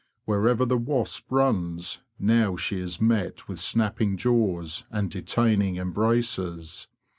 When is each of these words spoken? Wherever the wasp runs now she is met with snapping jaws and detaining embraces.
Wherever 0.25 0.65
the 0.65 0.79
wasp 0.79 1.27
runs 1.29 2.01
now 2.17 2.55
she 2.55 2.79
is 2.79 2.99
met 2.99 3.47
with 3.47 3.59
snapping 3.59 4.17
jaws 4.17 4.83
and 4.89 5.11
detaining 5.11 5.77
embraces. 5.77 6.87